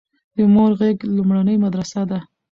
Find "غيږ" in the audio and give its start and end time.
0.79-0.97